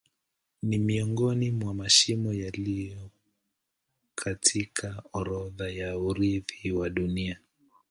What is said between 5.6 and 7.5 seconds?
ya urithi wa Dunia.